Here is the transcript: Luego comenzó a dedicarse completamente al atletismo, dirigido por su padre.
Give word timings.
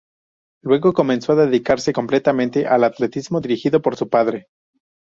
Luego 0.63 0.93
comenzó 0.93 1.33
a 1.33 1.45
dedicarse 1.45 1.93
completamente 1.93 2.65
al 2.65 2.83
atletismo, 2.85 3.39
dirigido 3.39 3.83
por 3.83 3.95
su 3.97 4.09
padre. 4.09 4.47